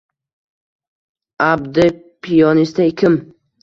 [1.51, 1.87] Abdi
[2.21, 3.25] piyonista kim